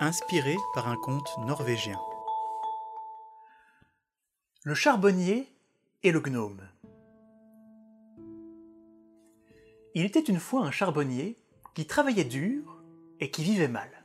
inspiré 0.00 0.56
par 0.74 0.88
un 0.88 0.96
conte 0.96 1.30
norvégien. 1.38 1.98
Le 4.64 4.74
charbonnier 4.74 5.50
et 6.02 6.12
le 6.12 6.20
gnome. 6.20 6.60
Il 9.94 10.04
était 10.04 10.20
une 10.20 10.40
fois 10.40 10.62
un 10.62 10.70
charbonnier 10.70 11.38
qui 11.74 11.86
travaillait 11.86 12.24
dur 12.24 12.82
et 13.20 13.30
qui 13.30 13.42
vivait 13.42 13.68
mal. 13.68 14.04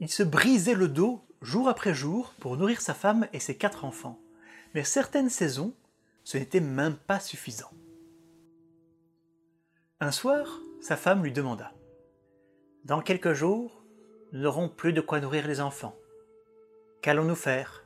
Il 0.00 0.10
se 0.10 0.22
brisait 0.22 0.74
le 0.74 0.88
dos 0.88 1.24
jour 1.40 1.68
après 1.68 1.94
jour 1.94 2.34
pour 2.40 2.56
nourrir 2.56 2.80
sa 2.80 2.94
femme 2.94 3.26
et 3.32 3.40
ses 3.40 3.56
quatre 3.56 3.84
enfants, 3.84 4.20
mais 4.74 4.84
certaines 4.84 5.30
saisons, 5.30 5.74
ce 6.24 6.36
n'était 6.36 6.60
même 6.60 6.96
pas 6.96 7.20
suffisant. 7.20 7.70
Un 10.00 10.10
soir, 10.10 10.60
sa 10.80 10.96
femme 10.96 11.22
lui 11.22 11.32
demanda 11.32 11.72
Dans 12.84 13.00
quelques 13.00 13.32
jours, 13.32 13.83
nous 14.34 14.40
n'aurons 14.40 14.68
plus 14.68 14.92
de 14.92 15.00
quoi 15.00 15.20
nourrir 15.20 15.46
les 15.46 15.60
enfants. 15.60 15.96
Qu'allons-nous 17.02 17.36
faire? 17.36 17.84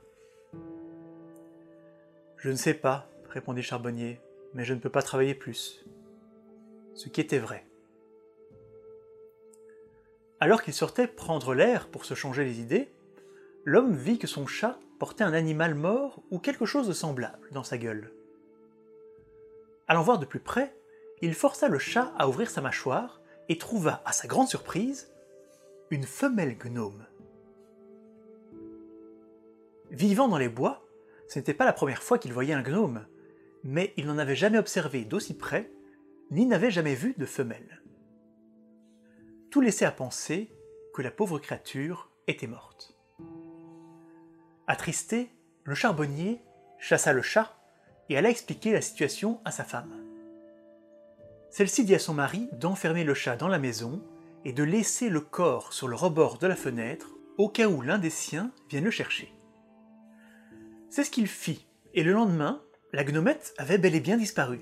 Je 2.38 2.48
ne 2.48 2.56
sais 2.56 2.72
pas, 2.72 3.06
répondit 3.28 3.62
charbonnier, 3.62 4.18
mais 4.54 4.64
je 4.64 4.72
ne 4.72 4.78
peux 4.78 4.88
pas 4.88 5.02
travailler 5.02 5.34
plus. 5.34 5.84
Ce 6.94 7.10
qui 7.10 7.20
était 7.20 7.38
vrai. 7.38 7.66
Alors 10.40 10.62
qu'il 10.62 10.72
sortait 10.72 11.06
prendre 11.06 11.52
l'air 11.52 11.86
pour 11.88 12.06
se 12.06 12.14
changer 12.14 12.46
les 12.46 12.60
idées, 12.60 12.90
l'homme 13.66 13.94
vit 13.94 14.18
que 14.18 14.26
son 14.26 14.46
chat 14.46 14.78
portait 14.98 15.24
un 15.24 15.34
animal 15.34 15.74
mort 15.74 16.22
ou 16.30 16.38
quelque 16.38 16.64
chose 16.64 16.88
de 16.88 16.94
semblable 16.94 17.50
dans 17.52 17.62
sa 17.62 17.76
gueule. 17.76 18.10
Allant 19.86 20.02
voir 20.02 20.18
de 20.18 20.24
plus 20.24 20.40
près, 20.40 20.74
il 21.20 21.34
força 21.34 21.68
le 21.68 21.78
chat 21.78 22.10
à 22.16 22.26
ouvrir 22.26 22.48
sa 22.48 22.62
mâchoire 22.62 23.20
et 23.50 23.58
trouva, 23.58 24.00
à 24.06 24.12
sa 24.12 24.26
grande 24.26 24.48
surprise, 24.48 25.12
une 25.90 26.04
femelle 26.04 26.56
gnome. 26.58 27.06
Vivant 29.90 30.28
dans 30.28 30.38
les 30.38 30.48
bois, 30.48 30.86
ce 31.28 31.38
n'était 31.38 31.54
pas 31.54 31.64
la 31.64 31.72
première 31.72 32.02
fois 32.02 32.18
qu'il 32.18 32.32
voyait 32.32 32.54
un 32.54 32.62
gnome, 32.62 33.06
mais 33.64 33.94
il 33.96 34.06
n'en 34.06 34.18
avait 34.18 34.36
jamais 34.36 34.58
observé 34.58 35.04
d'aussi 35.04 35.36
près, 35.36 35.72
ni 36.30 36.46
n'avait 36.46 36.70
jamais 36.70 36.94
vu 36.94 37.14
de 37.16 37.26
femelle. 37.26 37.82
Tout 39.50 39.60
laissait 39.60 39.86
à 39.86 39.92
penser 39.92 40.52
que 40.92 41.00
la 41.00 41.10
pauvre 41.10 41.38
créature 41.38 42.10
était 42.26 42.46
morte. 42.46 42.94
Attristé, 44.66 45.30
le 45.64 45.74
charbonnier 45.74 46.42
chassa 46.78 47.12
le 47.12 47.22
chat 47.22 47.58
et 48.10 48.16
alla 48.16 48.28
expliquer 48.28 48.72
la 48.72 48.82
situation 48.82 49.40
à 49.44 49.50
sa 49.50 49.64
femme. 49.64 49.94
Celle-ci 51.50 51.84
dit 51.84 51.94
à 51.94 51.98
son 51.98 52.12
mari 52.12 52.48
d'enfermer 52.52 53.04
le 53.04 53.14
chat 53.14 53.36
dans 53.36 53.48
la 53.48 53.58
maison 53.58 54.02
et 54.44 54.52
de 54.52 54.62
laisser 54.62 55.08
le 55.08 55.20
corps 55.20 55.72
sur 55.72 55.88
le 55.88 55.96
rebord 55.96 56.38
de 56.38 56.46
la 56.46 56.56
fenêtre 56.56 57.14
au 57.36 57.48
cas 57.48 57.68
où 57.68 57.82
l'un 57.82 57.98
des 57.98 58.10
siens 58.10 58.52
vienne 58.68 58.84
le 58.84 58.90
chercher. 58.90 59.32
C'est 60.90 61.04
ce 61.04 61.10
qu'il 61.10 61.26
fit, 61.26 61.66
et 61.94 62.02
le 62.02 62.12
lendemain, 62.12 62.62
la 62.92 63.04
gnomette 63.04 63.54
avait 63.58 63.78
bel 63.78 63.94
et 63.94 64.00
bien 64.00 64.16
disparu. 64.16 64.60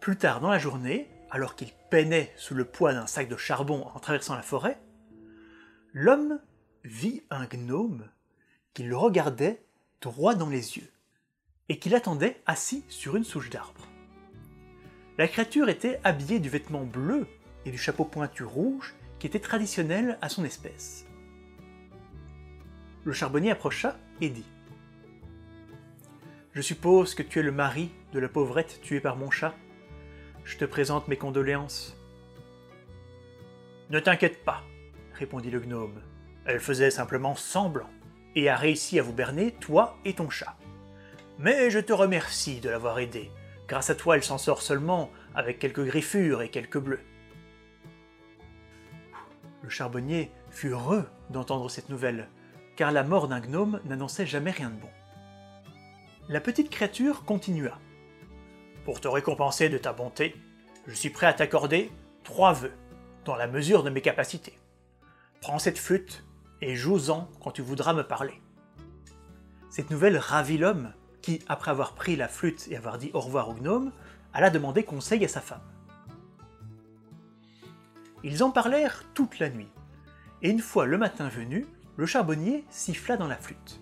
Plus 0.00 0.16
tard 0.16 0.40
dans 0.40 0.50
la 0.50 0.58
journée, 0.58 1.10
alors 1.30 1.54
qu'il 1.54 1.70
peinait 1.90 2.32
sous 2.36 2.54
le 2.54 2.64
poids 2.64 2.92
d'un 2.92 3.06
sac 3.06 3.28
de 3.28 3.36
charbon 3.36 3.86
en 3.94 4.00
traversant 4.00 4.34
la 4.34 4.42
forêt, 4.42 4.80
l'homme 5.92 6.40
vit 6.84 7.22
un 7.30 7.46
gnome 7.46 8.08
qui 8.74 8.82
le 8.82 8.96
regardait 8.96 9.62
droit 10.00 10.34
dans 10.34 10.48
les 10.48 10.78
yeux 10.78 10.90
et 11.68 11.78
qui 11.78 11.88
l'attendait 11.88 12.42
assis 12.46 12.84
sur 12.88 13.16
une 13.16 13.24
souche 13.24 13.50
d'arbre. 13.50 13.86
La 15.18 15.28
créature 15.28 15.68
était 15.68 16.00
habillée 16.02 16.40
du 16.40 16.48
vêtement 16.48 16.84
bleu 16.84 17.26
et 17.64 17.70
du 17.70 17.78
chapeau 17.78 18.04
pointu 18.04 18.44
rouge 18.44 18.94
qui 19.18 19.26
était 19.26 19.40
traditionnel 19.40 20.18
à 20.22 20.28
son 20.28 20.44
espèce. 20.44 21.06
Le 23.04 23.12
charbonnier 23.12 23.50
approcha 23.50 23.96
et 24.20 24.28
dit 24.28 24.46
Je 26.52 26.62
suppose 26.62 27.14
que 27.14 27.22
tu 27.22 27.38
es 27.38 27.42
le 27.42 27.52
mari 27.52 27.90
de 28.12 28.18
la 28.18 28.28
pauvrette 28.28 28.80
tuée 28.82 29.00
par 29.00 29.16
mon 29.16 29.30
chat. 29.30 29.54
Je 30.44 30.56
te 30.56 30.64
présente 30.64 31.08
mes 31.08 31.16
condoléances. 31.16 31.96
Ne 33.90 34.00
t'inquiète 34.00 34.44
pas, 34.44 34.62
répondit 35.14 35.50
le 35.50 35.60
gnome. 35.60 36.02
Elle 36.44 36.60
faisait 36.60 36.90
simplement 36.90 37.34
semblant 37.34 37.90
et 38.34 38.48
a 38.48 38.56
réussi 38.56 38.98
à 38.98 39.02
vous 39.02 39.12
berner, 39.12 39.52
toi 39.52 39.98
et 40.04 40.14
ton 40.14 40.30
chat. 40.30 40.56
Mais 41.38 41.70
je 41.70 41.78
te 41.78 41.92
remercie 41.92 42.60
de 42.60 42.68
l'avoir 42.68 42.98
aidée. 42.98 43.30
Grâce 43.66 43.90
à 43.90 43.94
toi, 43.94 44.16
elle 44.16 44.24
s'en 44.24 44.38
sort 44.38 44.62
seulement 44.62 45.10
avec 45.34 45.58
quelques 45.58 45.84
griffures 45.84 46.42
et 46.42 46.50
quelques 46.50 46.78
bleus. 46.78 47.00
Le 49.70 49.74
charbonnier 49.76 50.32
fut 50.50 50.70
heureux 50.70 51.06
d'entendre 51.30 51.70
cette 51.70 51.90
nouvelle, 51.90 52.28
car 52.74 52.90
la 52.90 53.04
mort 53.04 53.28
d'un 53.28 53.38
gnome 53.38 53.78
n'annonçait 53.84 54.26
jamais 54.26 54.50
rien 54.50 54.68
de 54.68 54.74
bon. 54.74 54.88
La 56.28 56.40
petite 56.40 56.70
créature 56.70 57.24
continua. 57.24 57.78
Pour 58.84 59.00
te 59.00 59.06
récompenser 59.06 59.68
de 59.68 59.78
ta 59.78 59.92
bonté, 59.92 60.34
je 60.88 60.94
suis 60.94 61.10
prêt 61.10 61.28
à 61.28 61.34
t'accorder 61.34 61.88
trois 62.24 62.52
vœux, 62.52 62.72
dans 63.24 63.36
la 63.36 63.46
mesure 63.46 63.84
de 63.84 63.90
mes 63.90 64.00
capacités. 64.00 64.58
Prends 65.40 65.60
cette 65.60 65.78
flûte 65.78 66.24
et 66.60 66.74
joue-en 66.74 67.28
quand 67.40 67.52
tu 67.52 67.62
voudras 67.62 67.92
me 67.92 68.02
parler. 68.02 68.42
Cette 69.70 69.90
nouvelle 69.90 70.18
ravit 70.18 70.58
l'homme, 70.58 70.92
qui, 71.22 71.44
après 71.46 71.70
avoir 71.70 71.94
pris 71.94 72.16
la 72.16 72.26
flûte 72.26 72.66
et 72.72 72.76
avoir 72.76 72.98
dit 72.98 73.12
au 73.14 73.20
revoir 73.20 73.48
au 73.48 73.54
gnome, 73.54 73.92
alla 74.34 74.50
demander 74.50 74.82
conseil 74.82 75.24
à 75.24 75.28
sa 75.28 75.40
femme. 75.40 75.62
Ils 78.22 78.42
en 78.42 78.50
parlèrent 78.50 79.04
toute 79.14 79.38
la 79.38 79.48
nuit, 79.48 79.70
et 80.42 80.50
une 80.50 80.60
fois 80.60 80.86
le 80.86 80.98
matin 80.98 81.28
venu, 81.28 81.66
le 81.96 82.06
charbonnier 82.06 82.64
siffla 82.70 83.16
dans 83.16 83.28
la 83.28 83.36
flûte. 83.36 83.80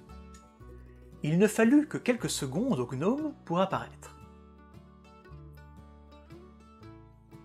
Il 1.23 1.39
ne 1.39 1.49
fallut 1.49 1.89
que 1.89 1.99
quelques 1.99 2.31
secondes 2.31 2.79
au 2.79 2.87
gnome 2.87 3.35
pour 3.45 3.61
apparaître. 3.61 4.17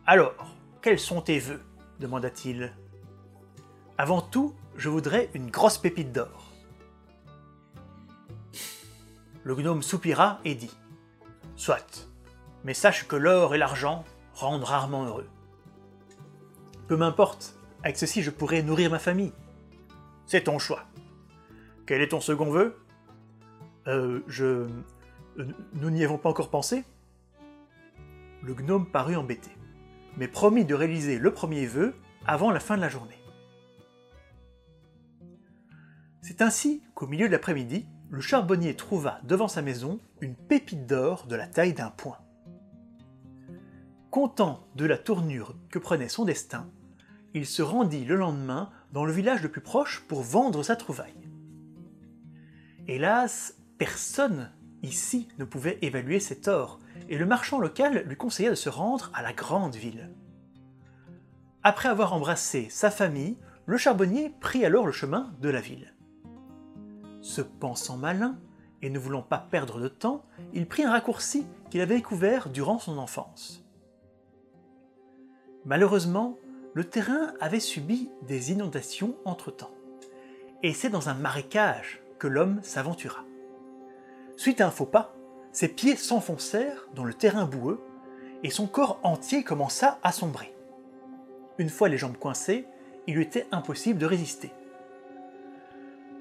Alors, 0.06 0.56
quels 0.82 1.00
sont 1.00 1.22
tes 1.22 1.40
vœux? 1.40 1.64
demanda-t-il. 2.00 2.74
Avant 3.98 4.22
tout, 4.22 4.54
je 4.76 4.90
voudrais 4.90 5.30
une 5.34 5.50
grosse 5.50 5.78
pépite 5.78 6.12
d'or. 6.12 6.52
Le 9.44 9.56
gnome 9.56 9.82
soupira 9.82 10.40
et 10.44 10.56
dit 10.56 10.76
Soit, 11.56 12.10
mais 12.64 12.74
sache 12.74 13.08
que 13.08 13.16
l'or 13.16 13.56
et 13.56 13.58
l'argent 13.58 14.04
rendent 14.34 14.64
rarement 14.64 15.06
heureux. 15.06 15.30
Peu 16.88 16.98
m'importe, 16.98 17.56
avec 17.84 17.98
ceci 17.98 18.22
je 18.24 18.30
pourrai 18.30 18.64
nourrir 18.64 18.92
ma 18.92 19.00
famille. 19.00 19.34
C'est 20.26 20.46
ton 20.46 20.60
choix. 20.60 20.84
Quel 21.86 22.02
est 22.02 22.10
ton 22.10 22.22
second 22.22 22.50
vœu? 22.50 22.76
Euh, 23.88 24.22
je. 24.28 24.68
Nous 25.74 25.90
n'y 25.90 26.04
avons 26.04 26.18
pas 26.18 26.30
encore 26.30 26.50
pensé 26.50 26.84
Le 28.42 28.54
gnome 28.54 28.90
parut 28.90 29.16
embêté, 29.16 29.50
mais 30.18 30.28
promit 30.28 30.64
de 30.64 30.76
réaliser 30.76 31.18
le 31.18 31.34
premier 31.34 31.66
vœu 31.66 31.96
avant 32.26 32.52
la 32.52 32.60
fin 32.60 32.76
de 32.76 32.82
la 32.82 32.90
journée. 32.90 33.20
C'est 36.22 36.42
ainsi 36.42 36.84
qu'au 36.96 37.08
milieu 37.08 37.28
de 37.28 37.34
l'après-midi, 37.34 37.86
le 38.10 38.22
charbonnier 38.22 38.76
trouva 38.76 39.20
devant 39.24 39.48
sa 39.48 39.62
maison 39.62 40.00
une 40.22 40.36
pépite 40.36 40.86
d'or 40.86 41.26
de 41.26 41.36
la 41.36 41.48
taille 41.48 41.74
d'un 41.74 41.90
poing. 41.90 42.18
Content 44.14 44.68
de 44.76 44.86
la 44.86 45.00
tournure 45.00 45.56
que 45.72 45.80
prenait 45.80 46.08
son 46.08 46.24
destin, 46.24 46.70
il 47.34 47.48
se 47.48 47.64
rendit 47.64 48.06
le 48.06 48.16
lendemain 48.16 48.70
dans 48.92 49.06
le 49.06 49.12
village 49.12 49.42
le 49.42 49.50
plus 49.50 49.60
proche 49.60 50.02
pour 50.08 50.22
vendre 50.22 50.62
sa 50.62 50.76
trouvaille. 50.76 51.32
Hélas, 52.88 53.58
personne 53.80 54.52
ici 54.84 55.30
ne 55.40 55.46
pouvait 55.46 55.80
évaluer 55.82 56.20
cet 56.20 56.48
or, 56.48 56.78
et 57.10 57.18
le 57.18 57.26
marchand 57.26 57.58
local 57.58 58.04
lui 58.06 58.16
conseilla 58.16 58.52
de 58.52 58.56
se 58.56 58.70
rendre 58.70 59.10
à 59.16 59.24
la 59.24 59.34
grande 59.34 59.76
ville. 59.76 60.12
Après 61.64 61.90
avoir 61.90 62.14
embrassé 62.14 62.68
sa 62.70 62.92
famille, 62.92 63.40
le 63.66 63.78
charbonnier 63.78 64.32
prit 64.42 64.64
alors 64.64 64.86
le 64.86 64.92
chemin 64.92 65.34
de 65.42 65.50
la 65.50 65.60
ville. 65.60 65.96
Se 67.24 67.42
pensant 67.42 67.98
malin, 67.98 68.38
et 68.84 68.92
ne 68.92 69.00
voulant 69.00 69.24
pas 69.24 69.40
perdre 69.40 69.80
de 69.80 69.88
temps, 69.88 70.24
il 70.54 70.68
prit 70.68 70.84
un 70.84 70.92
raccourci 70.92 71.48
qu'il 71.72 71.82
avait 71.82 71.96
découvert 71.96 72.52
durant 72.52 72.78
son 72.78 73.00
enfance. 73.00 73.63
Malheureusement, 75.66 76.38
le 76.74 76.84
terrain 76.84 77.34
avait 77.40 77.60
subi 77.60 78.10
des 78.24 78.52
inondations 78.52 79.16
entre-temps, 79.24 79.74
et 80.62 80.74
c'est 80.74 80.90
dans 80.90 81.10
un 81.10 81.14
marécage 81.14 82.02
que 82.20 82.28
l'homme 82.28 82.60
s'aventura. 82.64 83.24
Suite 84.36 84.60
à 84.60 84.68
un 84.68 84.72
faux 84.72 84.86
pas, 84.86 85.16
ses 85.52 85.70
pieds 85.70 85.96
s'enfoncèrent 85.96 86.88
dans 86.96 87.06
le 87.06 87.14
terrain 87.14 87.46
boueux, 87.46 87.80
et 88.44 88.50
son 88.50 88.68
corps 88.68 89.00
entier 89.04 89.44
commença 89.44 90.00
à 90.04 90.12
sombrer. 90.12 90.54
Une 91.60 91.70
fois 91.70 91.88
les 91.88 91.98
jambes 91.98 92.18
coincées, 92.18 92.66
il 93.08 93.16
lui 93.16 93.24
était 93.24 93.48
impossible 93.52 94.00
de 94.00 94.06
résister. 94.06 94.52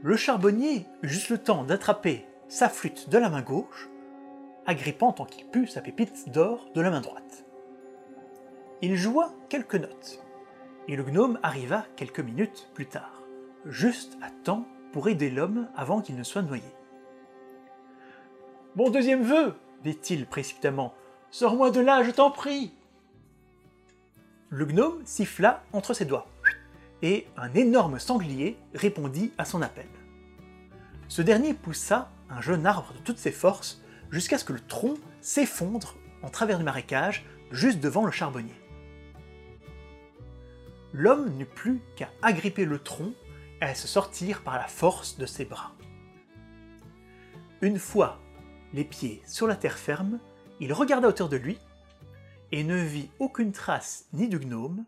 Le 0.02 0.16
charbonnier 0.16 0.86
eut 1.02 1.08
juste 1.08 1.30
le 1.30 1.38
temps 1.38 1.64
d'attraper 1.64 2.26
sa 2.48 2.68
flûte 2.68 3.08
de 3.08 3.18
la 3.18 3.30
main 3.30 3.42
gauche, 3.42 3.88
agrippant 4.66 5.12
tant 5.12 5.24
qu'il 5.24 5.46
put 5.46 5.66
sa 5.66 5.80
pépite 5.80 6.28
d'or 6.30 6.68
de 6.74 6.80
la 6.80 6.90
main 6.90 7.00
droite. 7.00 7.44
Il 8.84 8.96
joua 8.96 9.32
quelques 9.49 9.76
notes, 9.76 10.20
et 10.88 10.96
le 10.96 11.05
gnome 11.05 11.38
arriva 11.44 11.87
quelques 11.94 12.19
minutes 12.19 12.69
plus 12.75 12.87
tard, 12.87 13.23
juste 13.64 14.19
à 14.20 14.29
temps 14.43 14.67
pour 14.93 15.08
aider 15.08 15.31
l'homme 15.31 15.69
avant 15.76 16.00
qu'il 16.00 16.17
ne 16.17 16.25
soit 16.25 16.43
noyé. 16.43 16.64
Mon 18.75 18.90
deuxième 18.90 19.23
vœu, 19.23 19.55
dit-il 19.84 20.26
précipitamment, 20.26 20.94
sors-moi 21.31 21.70
de 21.70 21.79
là, 21.79 22.02
je 22.02 22.11
t'en 22.11 22.32
prie. 22.32 22.75
Le 24.49 24.64
gnome 24.64 25.00
siffla 25.05 25.62
entre 25.73 25.94
ses 25.94 26.05
doigts, 26.05 26.26
et 27.02 27.29
un 27.37 27.55
énorme 27.55 28.00
sanglier 28.00 28.58
répondit 28.75 29.31
à 29.38 29.44
son 29.44 29.62
appel. 29.62 29.87
Ce 31.06 31.23
dernier 31.23 31.55
poussa 31.55 32.11
un 32.31 32.40
jeune 32.40 32.67
arbre 32.67 32.93
de 32.94 32.99
toutes 33.05 33.19
ses 33.19 33.31
forces 33.31 33.81
jusqu'à 34.11 34.38
ce 34.38 34.44
que 34.44 34.55
le 34.55 34.61
tronc 34.61 34.94
s'effondre 35.20 35.94
en 36.25 36.31
travers 36.31 36.58
du 36.58 36.64
marécage 36.64 37.25
juste 37.52 37.79
devant 37.79 38.05
le 38.05 38.11
charbonnier. 38.11 38.61
L'homme 40.92 41.30
n'eut 41.36 41.46
plus 41.46 41.80
qu'à 41.96 42.10
agripper 42.20 42.64
le 42.64 42.78
tronc 42.78 43.12
et 43.60 43.64
à 43.64 43.74
se 43.74 43.88
sortir 43.88 44.42
par 44.42 44.56
la 44.56 44.66
force 44.66 45.16
de 45.16 45.26
ses 45.26 45.44
bras. 45.44 45.72
Une 47.62 47.78
fois 47.78 48.20
les 48.72 48.84
pieds 48.84 49.22
sur 49.26 49.46
la 49.46 49.56
terre 49.56 49.78
ferme, 49.78 50.18
il 50.60 50.72
regarda 50.72 51.08
autour 51.08 51.28
de 51.28 51.36
lui 51.36 51.58
et 52.50 52.64
ne 52.64 52.76
vit 52.76 53.10
aucune 53.18 53.52
trace 53.52 54.06
ni 54.12 54.28
du 54.28 54.38
gnome, 54.38 54.84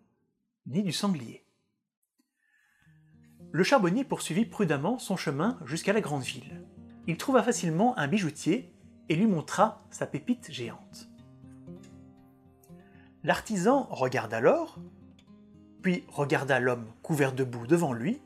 ni 0.66 0.82
du 0.82 0.92
sanglier. 0.92 1.46
Le 3.52 3.62
charbonnier 3.62 4.04
poursuivit 4.04 4.46
prudemment 4.46 4.98
son 4.98 5.16
chemin 5.16 5.58
jusqu'à 5.64 5.92
la 5.92 6.00
grande 6.00 6.22
ville. 6.22 6.66
Il 7.06 7.16
trouva 7.16 7.42
facilement 7.42 7.96
un 7.96 8.08
bijoutier 8.08 8.74
et 9.08 9.16
lui 9.16 9.26
montra 9.26 9.84
sa 9.90 10.06
pépite 10.06 10.50
géante. 10.50 11.08
L'artisan 13.22 13.86
regarda 13.90 14.40
l'or, 14.40 14.78
puis 15.84 16.02
regarda 16.08 16.60
l'homme 16.60 16.86
couvert 17.02 17.34
de 17.34 17.44
boue 17.44 17.66
devant 17.66 17.92
lui, 17.92 18.22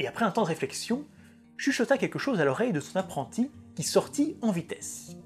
et 0.00 0.08
après 0.08 0.24
un 0.24 0.32
temps 0.32 0.42
de 0.42 0.48
réflexion, 0.48 1.04
chuchota 1.56 1.96
quelque 1.96 2.18
chose 2.18 2.40
à 2.40 2.44
l'oreille 2.44 2.72
de 2.72 2.80
son 2.80 2.98
apprenti 2.98 3.48
qui 3.76 3.84
sortit 3.84 4.36
en 4.42 4.50
vitesse. 4.50 5.16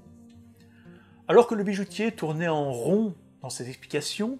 Alors 1.27 1.47
que 1.47 1.55
le 1.55 1.63
bijoutier 1.63 2.11
tournait 2.11 2.49
en 2.49 2.71
rond 2.71 3.15
dans 3.41 3.49
ses 3.49 3.67
explications, 3.67 4.37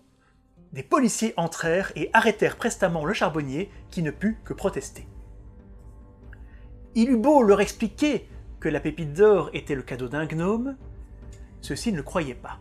des 0.71 0.83
policiers 0.83 1.33
entrèrent 1.36 1.92
et 1.95 2.12
arrêtèrent 2.13 2.57
prestement 2.57 3.06
le 3.06 3.13
charbonnier 3.15 3.71
qui 3.89 4.04
ne 4.04 4.12
put 4.12 4.38
que 4.45 4.54
protester. 4.54 5.07
Il 6.94 7.10
eut 7.10 7.18
beau 7.18 7.42
leur 7.42 7.60
expliquer 7.60 8.30
que 8.60 8.69
la 8.69 8.80
pépite 8.80 9.13
d'or 9.13 9.50
était 9.54 9.74
le 9.74 9.81
cadeau 9.81 10.10
d'un 10.10 10.27
gnome, 10.27 10.77
ceux-ci 11.62 11.92
ne 11.92 11.98
le 11.98 12.04
croyaient 12.04 12.36
pas. 12.36 12.60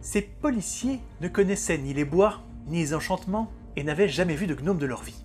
Ces 0.00 0.22
policiers 0.22 1.00
ne 1.20 1.28
connaissaient 1.28 1.78
ni 1.78 1.92
les 1.92 2.04
bois, 2.04 2.40
ni 2.66 2.78
les 2.78 2.94
enchantements, 2.94 3.50
et 3.76 3.82
n'avaient 3.82 4.08
jamais 4.08 4.34
vu 4.34 4.46
de 4.46 4.54
gnome 4.54 4.78
de 4.78 4.86
leur 4.86 5.02
vie. 5.02 5.24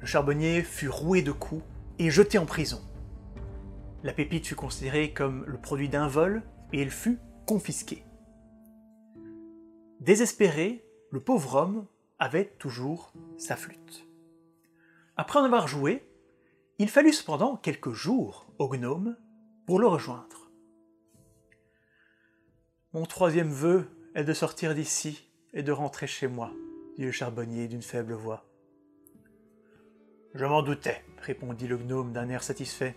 Le 0.00 0.06
charbonnier 0.06 0.62
fut 0.62 0.88
roué 0.88 1.22
de 1.22 1.32
coups 1.32 1.62
et 1.98 2.10
jeté 2.10 2.38
en 2.38 2.46
prison. 2.46 2.80
La 4.02 4.12
pépite 4.12 4.46
fut 4.46 4.54
considérée 4.54 5.12
comme 5.12 5.44
le 5.46 5.58
produit 5.58 5.88
d'un 5.88 6.08
vol 6.08 6.42
et 6.72 6.80
elle 6.80 6.90
fut 6.90 7.18
confisquée. 7.46 8.04
Désespéré, 10.00 10.84
le 11.10 11.20
pauvre 11.20 11.54
homme 11.54 11.86
avait 12.18 12.46
toujours 12.58 13.12
sa 13.36 13.54
flûte. 13.56 14.08
Après 15.16 15.38
en 15.38 15.44
avoir 15.44 15.68
joué, 15.68 16.08
il 16.78 16.88
fallut 16.88 17.12
cependant 17.12 17.56
quelques 17.56 17.92
jours 17.92 18.46
au 18.58 18.68
gnome 18.68 19.16
pour 19.66 19.78
le 19.78 19.86
rejoindre. 19.86 20.41
Mon 22.94 23.06
troisième 23.06 23.48
vœu 23.48 23.88
est 24.14 24.22
de 24.22 24.34
sortir 24.34 24.74
d'ici 24.74 25.26
et 25.54 25.62
de 25.62 25.72
rentrer 25.72 26.06
chez 26.06 26.26
moi, 26.26 26.52
dit 26.98 27.04
le 27.06 27.10
charbonnier 27.10 27.66
d'une 27.66 27.80
faible 27.80 28.12
voix. 28.12 28.44
Je 30.34 30.44
m'en 30.44 30.60
doutais, 30.60 31.02
répondit 31.22 31.66
le 31.66 31.78
gnome 31.78 32.12
d'un 32.12 32.28
air 32.28 32.42
satisfait. 32.42 32.94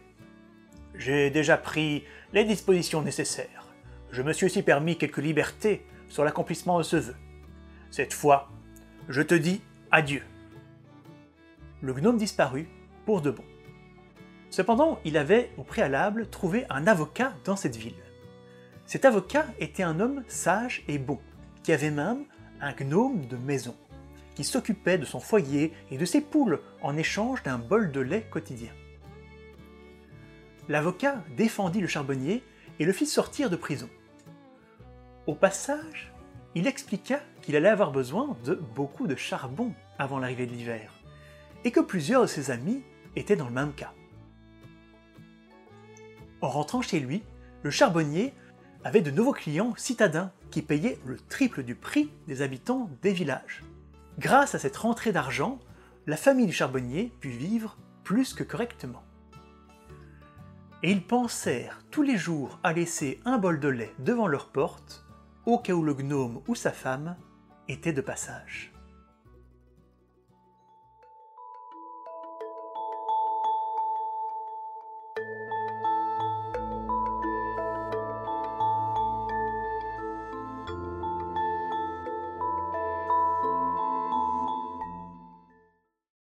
J'ai 0.95 1.29
déjà 1.29 1.55
pris 1.55 2.03
les 2.33 2.43
dispositions 2.43 3.03
nécessaires. 3.03 3.73
Je 4.11 4.21
me 4.21 4.33
suis 4.33 4.47
aussi 4.47 4.63
permis 4.63 4.97
quelques 4.97 5.19
libertés 5.19 5.85
sur 6.09 6.25
l'accomplissement 6.25 6.77
de 6.77 6.83
ce 6.83 6.97
vœu. 6.97 7.15
Cette 7.89 8.13
fois, 8.13 8.49
je 9.07 9.21
te 9.21 9.33
dis 9.33 9.61
adieu. 9.91 10.23
Le 11.79 11.93
gnome 11.93 12.17
disparut 12.17 12.67
pour 13.05 13.21
de 13.21 13.31
bon. 13.31 13.45
Cependant, 14.49 14.99
il 15.05 15.15
avait 15.15 15.51
au 15.55 15.63
préalable 15.63 16.29
trouvé 16.29 16.65
un 16.69 16.85
avocat 16.85 17.33
dans 17.45 17.55
cette 17.55 17.77
ville. 17.77 18.04
Cet 18.85 19.05
avocat 19.05 19.47
était 19.59 19.83
un 19.83 19.99
homme 19.99 20.23
sage 20.27 20.83
et 20.87 20.99
bon, 20.99 21.19
qui 21.63 21.73
avait 21.73 21.91
même 21.91 22.25
un 22.61 22.73
gnome 22.73 23.25
de 23.25 23.35
maison, 23.35 23.75
qui 24.35 24.43
s'occupait 24.43 24.97
de 24.97 25.05
son 25.05 25.19
foyer 25.19 25.73
et 25.89 25.97
de 25.97 26.05
ses 26.05 26.21
poules 26.21 26.61
en 26.81 26.95
échange 26.95 27.41
d'un 27.43 27.57
bol 27.57 27.91
de 27.91 27.99
lait 27.99 28.27
quotidien. 28.29 28.71
L'avocat 30.69 31.23
défendit 31.35 31.81
le 31.81 31.87
charbonnier 31.87 32.43
et 32.79 32.85
le 32.85 32.91
fit 32.91 33.05
sortir 33.05 33.49
de 33.49 33.55
prison. 33.55 33.89
Au 35.27 35.33
passage, 35.33 36.13
il 36.53 36.67
expliqua 36.67 37.19
qu'il 37.41 37.55
allait 37.55 37.69
avoir 37.69 37.91
besoin 37.91 38.37
de 38.45 38.55
beaucoup 38.75 39.07
de 39.07 39.15
charbon 39.15 39.73
avant 39.97 40.19
l'arrivée 40.19 40.45
de 40.45 40.51
l'hiver, 40.51 40.93
et 41.63 41.71
que 41.71 41.79
plusieurs 41.79 42.21
de 42.21 42.27
ses 42.27 42.51
amis 42.51 42.83
étaient 43.15 43.35
dans 43.35 43.47
le 43.47 43.53
même 43.53 43.73
cas. 43.73 43.93
En 46.41 46.49
rentrant 46.49 46.81
chez 46.81 46.99
lui, 46.99 47.23
le 47.63 47.71
charbonnier 47.71 48.33
avait 48.85 49.01
de 49.01 49.09
nouveaux 49.09 49.33
clients 49.33 49.73
citadins 49.75 50.31
qui 50.51 50.61
payaient 50.61 50.99
le 51.05 51.17
triple 51.17 51.63
du 51.63 51.73
prix 51.73 52.11
des 52.27 52.43
habitants 52.43 52.87
des 53.01 53.13
villages. 53.13 53.63
Grâce 54.19 54.53
à 54.53 54.59
cette 54.59 54.77
rentrée 54.77 55.11
d'argent, 55.11 55.59
la 56.05 56.15
famille 56.15 56.45
du 56.45 56.53
charbonnier 56.53 57.11
put 57.19 57.31
vivre 57.31 57.77
plus 58.03 58.35
que 58.35 58.43
correctement. 58.43 59.01
Et 60.83 60.91
ils 60.91 61.03
pensèrent 61.03 61.79
tous 61.89 62.03
les 62.03 62.15
jours 62.15 62.59
à 62.61 62.73
laisser 62.73 63.19
un 63.25 63.39
bol 63.39 63.59
de 63.59 63.69
lait 63.69 63.91
devant 63.97 64.27
leur 64.27 64.49
porte, 64.49 65.03
au 65.47 65.57
cas 65.57 65.73
où 65.73 65.81
le 65.81 65.95
gnome 65.95 66.41
ou 66.47 66.53
sa 66.53 66.71
femme 66.71 67.17
étaient 67.67 67.91
de 67.91 68.01
passage. 68.01 68.74